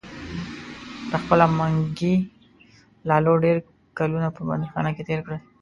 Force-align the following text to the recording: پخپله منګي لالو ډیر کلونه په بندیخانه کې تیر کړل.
پخپله 1.09 1.45
منګي 1.57 2.13
لالو 3.09 3.33
ډیر 3.43 3.57
کلونه 3.97 4.27
په 4.35 4.41
بندیخانه 4.49 4.89
کې 4.95 5.01
تیر 5.07 5.19
کړل. 5.25 5.39